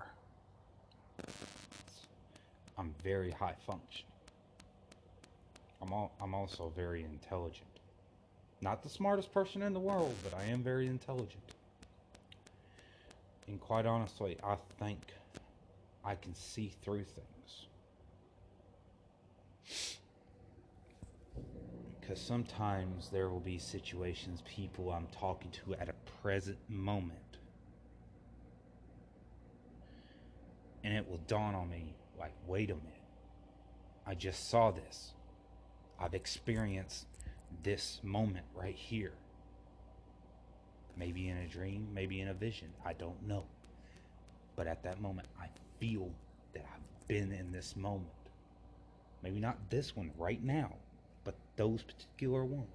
[2.78, 4.13] I'm very high functioning.
[5.85, 7.66] I'm, all, I'm also very intelligent.
[8.62, 11.43] Not the smartest person in the world, but I am very intelligent.
[13.47, 15.01] And quite honestly, I think
[16.03, 17.66] I can see through things.
[22.01, 27.18] Because sometimes there will be situations, people I'm talking to at a present moment.
[30.82, 32.91] And it will dawn on me like, wait a minute.
[34.07, 35.13] I just saw this.
[35.99, 37.07] I've experienced
[37.62, 39.12] this moment right here.
[40.97, 42.68] Maybe in a dream, maybe in a vision.
[42.84, 43.45] I don't know.
[44.57, 45.47] But at that moment, I
[45.80, 46.11] feel
[46.53, 48.09] that I've been in this moment.
[49.22, 50.74] Maybe not this one right now,
[51.24, 52.68] but those particular ones.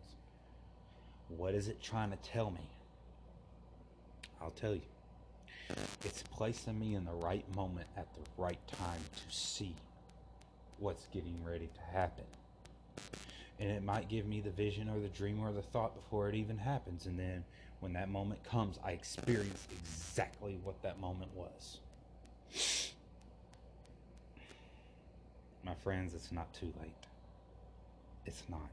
[1.29, 2.67] What is it trying to tell me?
[4.41, 4.81] I'll tell you.
[6.03, 9.75] It's placing me in the right moment at the right time to see
[10.79, 12.25] what's getting ready to happen.
[13.59, 16.35] And it might give me the vision or the dream or the thought before it
[16.35, 17.05] even happens.
[17.05, 17.43] And then
[17.81, 21.79] when that moment comes, I experience exactly what that moment was.
[25.65, 26.93] My friends, it's not too late.
[28.25, 28.69] It's not.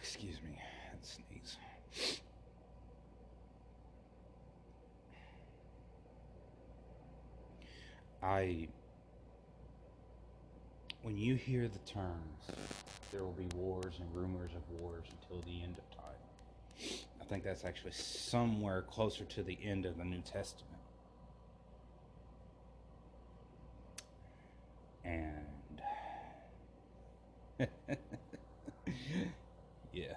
[0.00, 0.58] Excuse me.
[0.92, 1.56] That sneeze.
[8.24, 8.68] I.
[11.02, 12.46] When you hear the terms,
[13.12, 16.04] there will be wars and rumors of wars until the end of time.
[17.20, 20.80] I think that's actually somewhere closer to the end of the New Testament.
[25.04, 25.82] And.
[29.92, 30.14] yeah.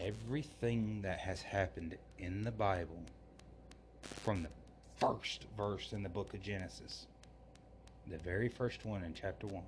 [0.00, 3.04] Everything that has happened in the Bible,
[4.02, 4.48] from the
[4.98, 7.06] first verse in the book of Genesis,
[8.08, 9.62] the very first one in chapter 1,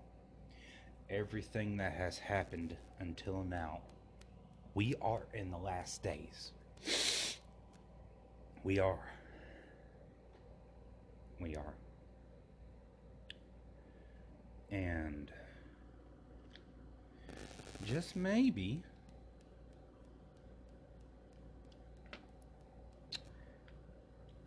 [1.11, 3.81] everything that has happened until now,
[4.75, 6.53] we are in the last days.
[8.65, 8.99] We are.
[11.41, 11.75] We are.
[14.71, 15.31] And
[17.85, 18.83] just maybe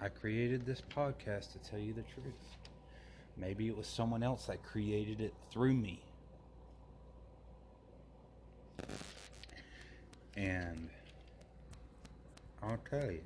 [0.03, 2.57] I created this podcast to tell you the truth.
[3.37, 6.01] Maybe it was someone else that created it through me.
[10.35, 10.89] And
[12.63, 13.21] I'll tell you,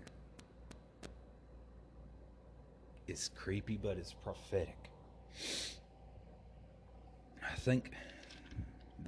[3.07, 4.89] it's creepy, but it's prophetic.
[7.41, 7.91] I think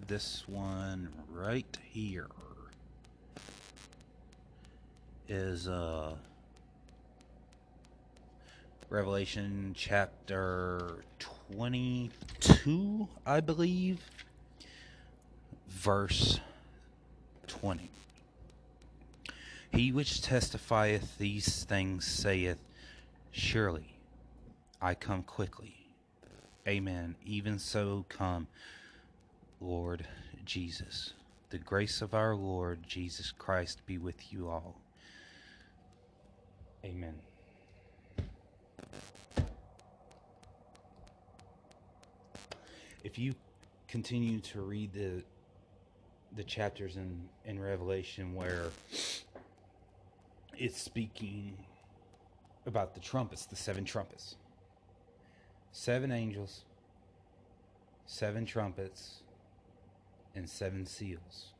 [0.07, 2.27] this one right here
[5.27, 6.15] is uh
[8.89, 11.03] Revelation chapter
[11.49, 13.99] 22, I believe,
[15.67, 16.39] verse
[17.47, 17.89] 20.
[19.73, 22.59] He which testifieth these things saith,
[23.31, 23.97] Surely
[24.81, 25.75] I come quickly.
[26.65, 27.15] Amen.
[27.25, 28.47] Even so come,
[29.59, 30.07] Lord
[30.45, 31.11] Jesus.
[31.49, 34.79] The grace of our Lord Jesus Christ be with you all.
[36.85, 37.15] Amen.
[43.03, 43.35] If you
[43.87, 45.23] continue to read the
[46.35, 48.65] the chapters in, in Revelation where
[50.57, 51.57] it's speaking
[52.65, 54.35] about the trumpets, the seven trumpets.
[55.71, 56.63] Seven angels,
[58.05, 59.21] seven trumpets,
[60.35, 61.53] and seven seals.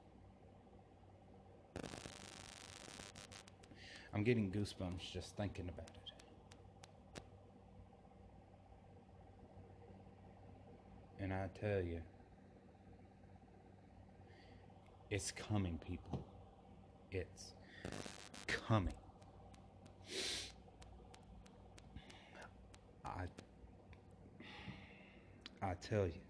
[4.13, 6.11] I'm getting goosebumps just thinking about it.
[11.19, 12.01] And I tell you,
[15.11, 16.19] it's coming, people.
[17.11, 17.53] It's
[18.47, 18.93] coming.
[23.05, 23.25] I
[25.61, 26.21] I tell you,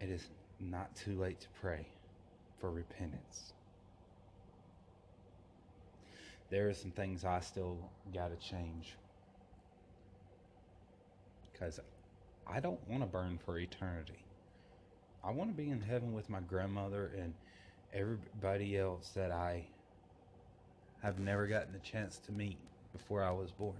[0.00, 0.26] it is
[0.58, 1.86] not too late to pray
[2.60, 3.52] for repentance.
[6.50, 7.78] There are some things I still
[8.12, 8.94] got to change
[11.52, 11.80] because
[12.46, 14.24] I don't want to burn for eternity.
[15.24, 17.32] I want to be in heaven with my grandmother and
[17.94, 19.64] everybody else that I
[21.02, 22.58] have never gotten the chance to meet
[22.92, 23.74] before I was born.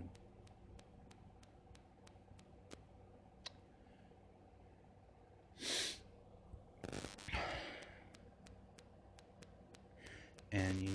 [10.53, 10.91] And you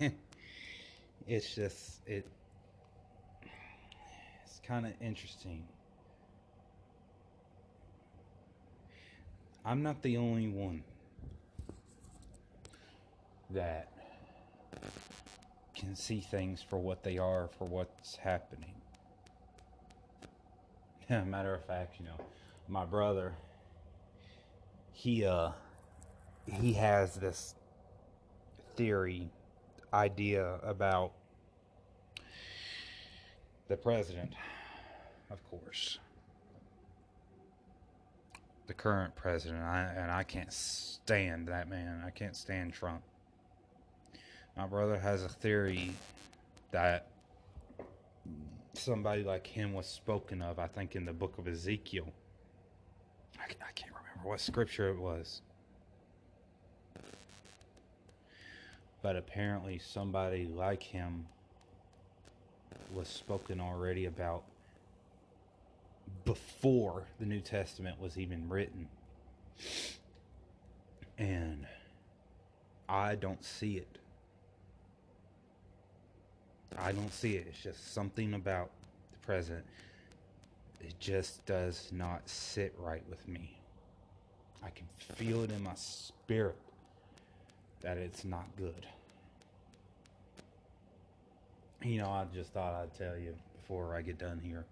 [0.00, 0.10] know,
[1.26, 2.24] it's just it
[4.66, 5.64] kind of interesting
[9.66, 10.82] I'm not the only one
[13.50, 13.88] that
[15.74, 18.74] can see things for what they are, for what's happening.
[21.08, 22.18] Matter of fact, you know,
[22.68, 23.32] my brother,
[24.92, 25.50] he uh,
[26.46, 27.54] he has this
[28.76, 29.30] theory,
[29.94, 31.12] idea about
[33.68, 34.34] the president,
[35.34, 35.98] of course,
[38.68, 42.02] the current president, I, and I can't stand that man.
[42.06, 43.02] I can't stand Trump.
[44.56, 45.90] My brother has a theory
[46.70, 47.08] that
[48.74, 52.06] somebody like him was spoken of, I think, in the book of Ezekiel.
[53.38, 55.42] I, I can't remember what scripture it was.
[59.02, 61.26] But apparently, somebody like him
[62.94, 64.44] was spoken already about
[66.24, 68.88] before the New Testament was even written.
[71.18, 71.66] And
[72.88, 73.98] I don't see it.
[76.76, 77.46] I don't see it.
[77.48, 78.70] It's just something about
[79.12, 79.64] the present.
[80.80, 83.56] It just does not sit right with me.
[84.62, 86.56] I can feel it in my spirit
[87.82, 88.86] that it's not good.
[91.82, 94.64] You know, I just thought I'd tell you before I get done here.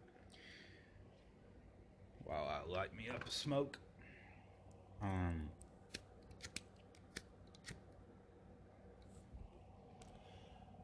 [2.32, 3.78] While I light me up a smoke.
[5.02, 5.50] Um,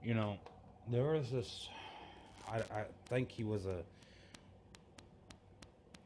[0.04, 0.36] you know,
[0.90, 1.68] there was this.
[2.46, 3.82] I, I think he was a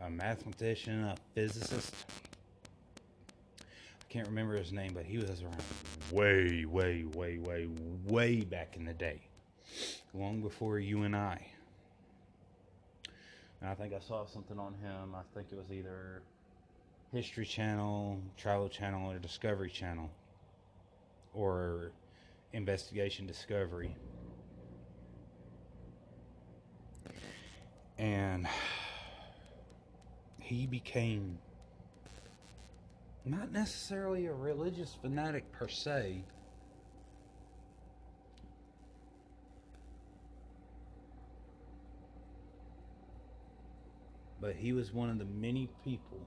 [0.01, 1.93] a mathematician, a physicist.
[3.61, 5.63] I can't remember his name, but he was around
[6.13, 7.69] way, way, way, way,
[8.05, 9.23] way back in the day,
[10.15, 11.45] long before you and I.
[13.63, 15.15] And I think I saw something on him.
[15.15, 16.23] I think it was either
[17.13, 20.11] History Channel, Travel Channel, or Discovery Channel,
[21.33, 21.93] or
[22.53, 23.95] Investigation Discovery.
[27.99, 28.49] And
[30.41, 31.39] he became
[33.25, 36.25] not necessarily a religious fanatic per se.
[44.43, 46.19] But he was one of the many people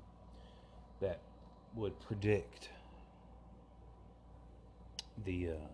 [1.01, 1.19] that
[1.75, 2.69] would predict
[5.25, 5.67] the uh,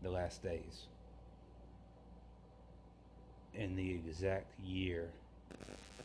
[0.00, 0.86] the last days
[3.52, 5.08] in the exact year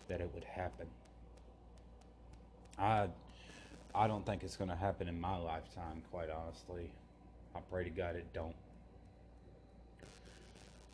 [0.08, 0.88] that it would happen.
[2.80, 3.10] I
[3.94, 6.90] I don't think it's going to happen in my lifetime, quite honestly.
[7.56, 8.56] I pray to God it don't.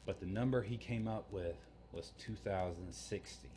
[0.06, 1.56] But the number he came up with
[1.94, 3.53] was 2060.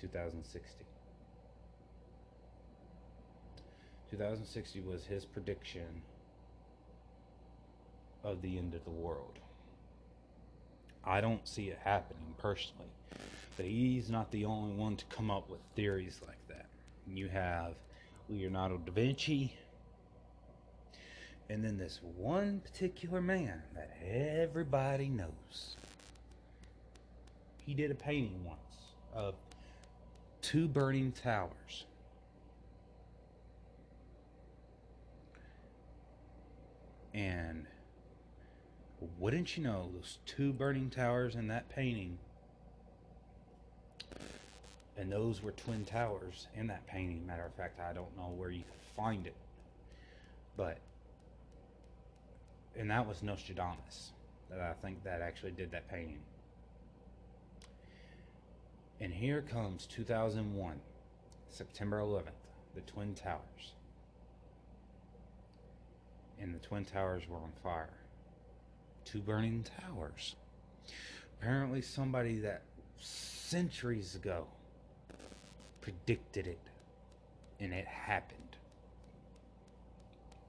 [0.00, 0.84] 2060.
[4.10, 6.02] 2060 was his prediction
[8.22, 9.38] of the end of the world.
[11.04, 12.88] I don't see it happening personally.
[13.56, 16.66] But he's not the only one to come up with theories like that.
[17.06, 17.74] You have
[18.28, 19.54] Leonardo da Vinci,
[21.50, 25.76] and then this one particular man that everybody knows.
[27.58, 28.58] He did a painting once
[29.14, 29.34] of
[30.44, 31.86] two burning towers.
[37.14, 37.64] And
[39.18, 42.18] wouldn't you know, those two burning towers in that painting,
[44.98, 47.26] and those were twin towers in that painting.
[47.26, 48.64] Matter of fact, I don't know where you
[48.96, 49.36] find it,
[50.56, 50.78] but
[52.76, 54.10] and that was Nostradamus
[54.50, 56.20] that I think that actually did that painting.
[59.04, 60.80] And here comes 2001,
[61.50, 62.22] September 11th,
[62.74, 63.74] the Twin Towers.
[66.40, 67.90] And the Twin Towers were on fire
[69.04, 70.36] two burning towers.
[71.38, 72.62] Apparently, somebody that
[72.98, 74.46] centuries ago
[75.82, 76.60] predicted it,
[77.60, 78.56] and it happened.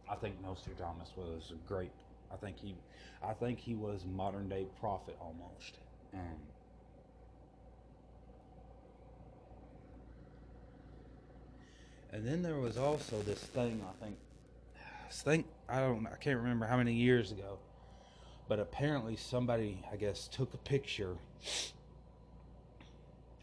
[0.10, 1.91] I think Nostradamus was a great.
[2.32, 2.74] I think he,
[3.22, 5.80] I think he was modern day prophet almost.
[6.14, 6.39] Um,
[12.16, 13.84] and then there was also this thing.
[13.88, 14.18] I think,
[15.11, 15.43] thing.
[15.68, 16.07] I don't.
[16.07, 17.59] I can't remember how many years ago
[18.47, 21.16] but apparently somebody i guess took a picture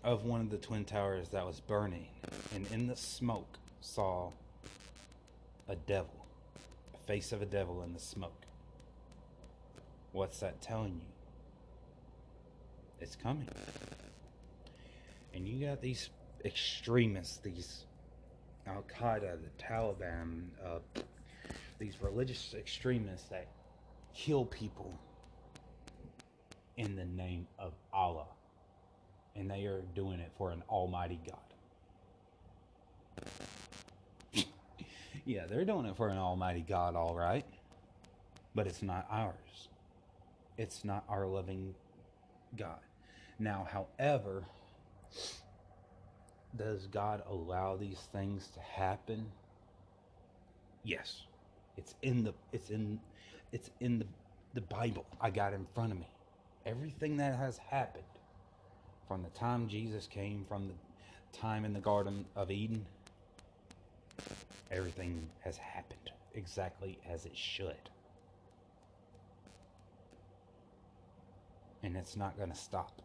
[0.05, 2.09] of one of the twin towers that was burning
[2.55, 4.31] and in the smoke saw
[5.69, 6.27] a devil
[6.95, 8.43] a face of a devil in the smoke
[10.13, 11.13] what's that telling you
[13.01, 13.49] it's coming
[15.35, 16.11] and you got these
[16.45, 17.85] extremists these
[18.67, 20.79] al qaeda the taliban uh,
[21.79, 23.49] these religious extremists that
[24.15, 24.95] kill people
[26.77, 28.29] in the name of Allah.
[29.35, 31.39] And they are doing it for an almighty God.
[35.25, 37.47] yeah, they're doing it for an almighty God, all right.
[38.55, 39.69] But it's not ours.
[40.59, 41.75] It's not our loving
[42.57, 42.79] God.
[43.39, 44.45] Now, however,
[46.57, 49.27] does God allow these things to happen?
[50.85, 51.23] Yes.
[51.77, 53.01] It's in the it's in
[53.53, 54.07] it's in the
[54.55, 56.09] the Bible I got in front of me.
[56.67, 58.05] Everything that has happened
[59.09, 62.85] from the time Jesus came from the time in the garden of Eden
[64.73, 67.91] everything has happened exactly as it should.
[71.83, 73.03] And it's not going to stop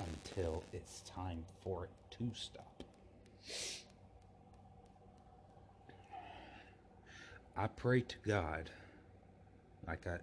[0.00, 2.82] until it's time for it to stop.
[7.56, 8.70] I pray to God
[9.86, 10.18] like I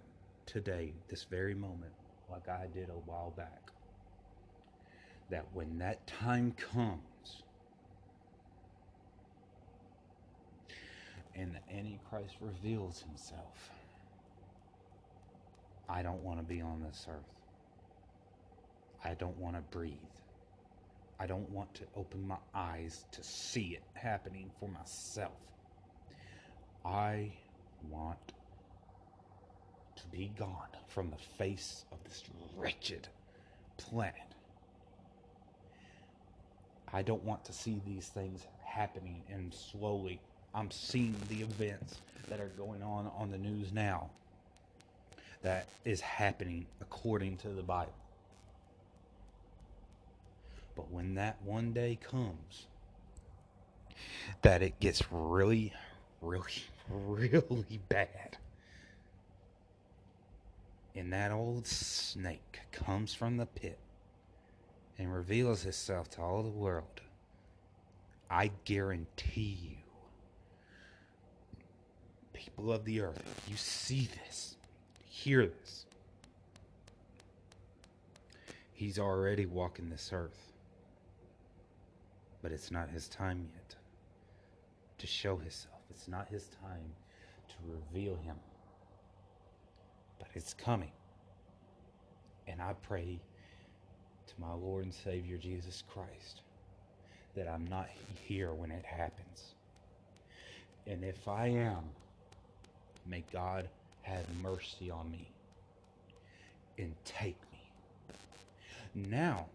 [0.46, 1.92] today, this very moment,
[2.30, 3.70] like I did a while back,
[5.30, 7.42] that when that time comes
[11.36, 13.70] and the Antichrist reveals himself,
[15.88, 17.39] I don't want to be on this earth.
[19.04, 19.94] I don't want to breathe.
[21.18, 25.32] I don't want to open my eyes to see it happening for myself.
[26.84, 27.32] I
[27.90, 28.32] want
[29.96, 32.22] to be gone from the face of this
[32.56, 33.08] wretched
[33.76, 34.14] planet.
[36.92, 40.20] I don't want to see these things happening and slowly
[40.54, 44.10] I'm seeing the events that are going on on the news now
[45.42, 47.92] that is happening according to the Bible.
[50.80, 52.66] But when that one day comes,
[54.40, 55.74] that it gets really,
[56.22, 58.38] really, really bad.
[60.96, 63.76] And that old snake comes from the pit
[64.98, 67.02] and reveals itself to all the world.
[68.30, 69.76] I guarantee you,
[72.32, 74.56] people of the earth, you see this,
[75.04, 75.84] hear this.
[78.72, 80.49] He's already walking this earth.
[82.42, 83.74] But it's not his time yet
[84.98, 85.80] to show himself.
[85.90, 86.92] It's not his time
[87.48, 88.36] to reveal him.
[90.18, 90.92] But it's coming.
[92.46, 93.20] And I pray
[94.26, 96.42] to my Lord and Savior Jesus Christ
[97.34, 97.88] that I'm not
[98.26, 99.54] here when it happens.
[100.86, 101.84] And if I am,
[103.06, 103.68] may God
[104.02, 105.28] have mercy on me
[106.78, 109.06] and take me.
[109.08, 109.46] Now,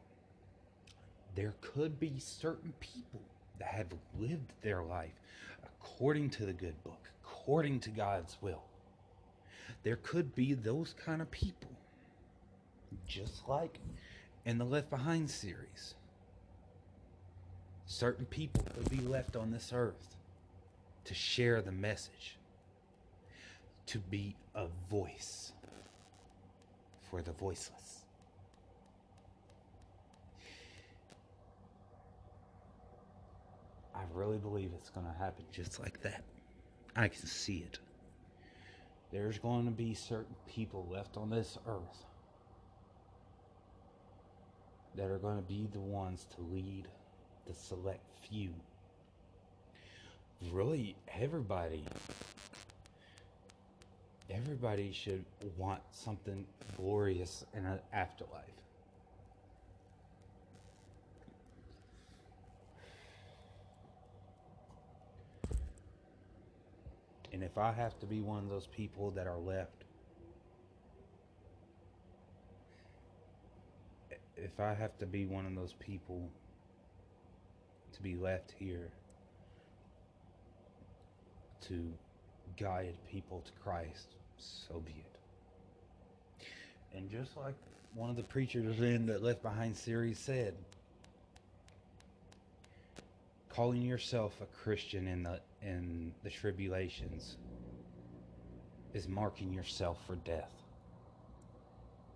[1.35, 3.21] there could be certain people
[3.59, 3.87] that have
[4.19, 5.19] lived their life
[5.63, 8.63] according to the good book, according to God's will.
[9.83, 11.71] There could be those kind of people,
[13.07, 13.79] just like
[14.45, 15.95] in the Left Behind series.
[17.85, 20.15] Certain people could be left on this earth
[21.03, 22.37] to share the message,
[23.87, 25.51] to be a voice
[27.09, 28.04] for the voiceless.
[34.13, 36.23] Really believe it's going to happen just like that.
[36.95, 37.79] I can see it.
[39.11, 42.05] There's going to be certain people left on this earth
[44.95, 46.87] that are going to be the ones to lead
[47.47, 48.49] the select few.
[50.51, 51.83] Really, everybody.
[54.29, 55.23] Everybody should
[55.57, 56.45] want something
[56.77, 58.43] glorious in an afterlife.
[67.35, 69.83] And if I have to be one of those people that are left,
[74.37, 76.29] if I have to be one of those people
[77.91, 78.89] to be left here
[81.67, 81.91] to
[82.55, 84.07] guide people to Christ,
[84.37, 86.47] so be it.
[86.95, 87.55] And just like
[87.95, 90.55] one of the preachers in that Left Behind series said,
[93.49, 97.37] calling yourself a Christian in the in the tribulations
[98.93, 100.51] is marking yourself for death.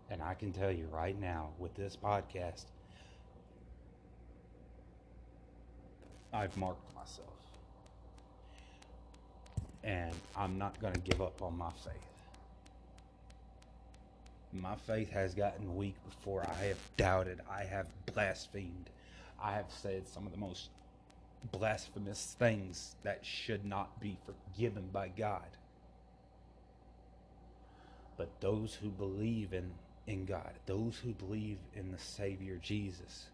[0.09, 2.65] And I can tell you right now with this podcast,
[6.31, 7.27] I've marked myself.
[9.83, 11.93] And I'm not going to give up on my faith.
[14.51, 17.39] My faith has gotten weak before I have doubted.
[17.49, 18.89] I have blasphemed.
[19.41, 20.69] I have said some of the most
[21.51, 25.47] blasphemous things that should not be forgiven by God.
[28.17, 29.71] But those who believe in,
[30.05, 33.27] in God, those who believe in the Savior Jesus,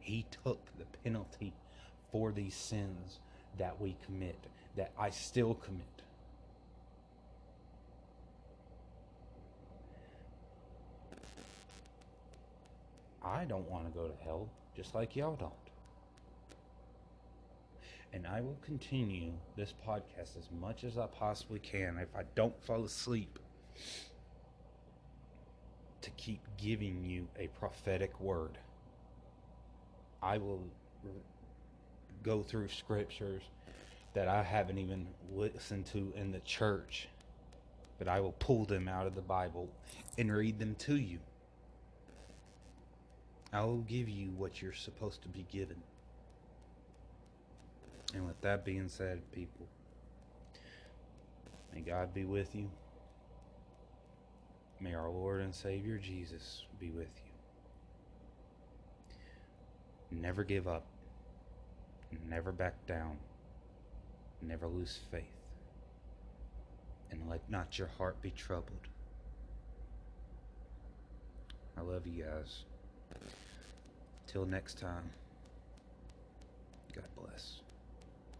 [0.00, 1.52] He took the penalty
[2.10, 3.18] for these sins
[3.58, 4.38] that we commit,
[4.76, 5.82] that I still commit.
[13.22, 15.52] I don't want to go to hell just like y'all don't.
[18.12, 22.54] And I will continue this podcast as much as I possibly can if I don't
[22.62, 23.38] fall asleep
[26.00, 28.58] to keep giving you a prophetic word.
[30.22, 30.62] I will
[32.22, 33.42] go through scriptures
[34.14, 37.08] that I haven't even listened to in the church,
[37.98, 39.68] but I will pull them out of the Bible
[40.16, 41.18] and read them to you.
[43.54, 45.80] I will give you what you're supposed to be given.
[48.12, 49.68] And with that being said, people,
[51.72, 52.68] may God be with you.
[54.80, 57.20] May our Lord and Savior Jesus be with
[60.10, 60.18] you.
[60.20, 60.84] Never give up.
[62.28, 63.18] Never back down.
[64.42, 65.22] Never lose faith.
[67.12, 68.88] And let not your heart be troubled.
[71.78, 72.64] I love you guys.
[74.26, 75.10] Till next time,
[76.94, 77.63] God bless.